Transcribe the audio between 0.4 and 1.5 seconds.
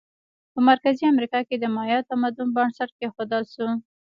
په مرکزي امریکا